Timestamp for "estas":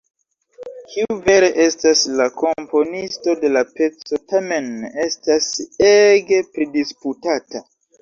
1.65-2.01, 5.07-5.55